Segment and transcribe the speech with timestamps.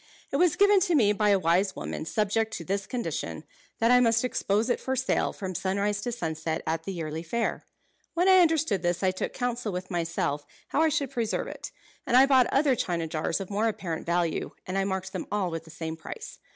[0.31, 3.43] It was given to me by a wise woman, subject to this condition,
[3.77, 7.67] that I must expose it for sale from sunrise to sunset at the yearly fair.
[8.15, 11.71] When I understood this I took counsel with myself how I should preserve it;
[12.07, 15.51] and I bought other china jars of more apparent value, and I marked them all
[15.51, 16.39] with the same price.